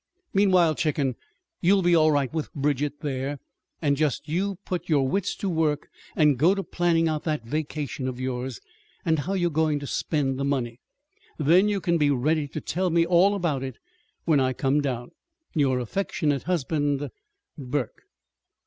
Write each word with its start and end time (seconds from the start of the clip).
Meanwhile, 0.33 0.73
chicken, 0.73 1.15
you'll 1.59 1.83
be 1.83 1.93
all 1.95 2.11
right 2.11 2.33
with 2.33 2.51
Bridget 2.55 3.01
there; 3.01 3.37
and 3.83 3.95
just 3.95 4.27
you 4.27 4.55
put 4.65 4.89
your 4.89 5.07
wits 5.07 5.35
to 5.35 5.47
work 5.47 5.89
and 6.15 6.39
go 6.39 6.55
to 6.55 6.63
planning 6.63 7.07
out 7.07 7.23
that 7.25 7.45
vacation 7.45 8.07
of 8.07 8.19
yours, 8.19 8.59
and 9.05 9.19
how 9.19 9.33
you're 9.33 9.51
going 9.51 9.77
to 9.79 9.85
spend 9.85 10.39
the 10.39 10.43
money. 10.43 10.79
Then 11.37 11.69
you 11.69 11.79
can 11.79 11.99
be 11.99 12.09
ready 12.09 12.47
to 12.47 12.59
tell 12.59 12.89
me 12.89 13.05
all 13.05 13.35
about 13.35 13.61
it 13.61 13.77
when 14.25 14.39
I 14.39 14.53
come 14.53 14.81
down. 14.81 15.11
Your 15.53 15.77
affectionate 15.79 16.41
husband, 16.49 17.07
BURKE. 17.55 18.01